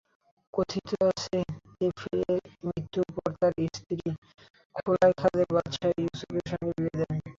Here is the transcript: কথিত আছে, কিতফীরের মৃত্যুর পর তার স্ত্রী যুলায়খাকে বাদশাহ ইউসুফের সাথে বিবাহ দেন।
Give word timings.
কথিত 0.53 0.89
আছে, 1.09 1.37
কিতফীরের 1.71 2.35
মৃত্যুর 2.65 3.07
পর 3.15 3.29
তার 3.39 3.53
স্ত্রী 3.69 3.95
যুলায়খাকে 4.75 5.43
বাদশাহ 5.53 5.91
ইউসুফের 6.01 6.45
সাথে 6.49 6.67
বিবাহ 6.75 6.93
দেন। 7.01 7.19